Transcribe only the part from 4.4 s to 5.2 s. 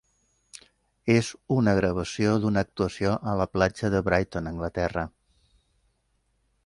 Anglaterra.